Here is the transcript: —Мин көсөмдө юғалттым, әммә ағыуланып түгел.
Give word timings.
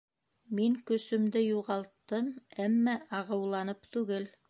—Мин 0.59 0.77
көсөмдө 0.91 1.45
юғалттым, 1.45 2.33
әммә 2.67 2.99
ағыуланып 3.23 3.91
түгел. 3.97 4.33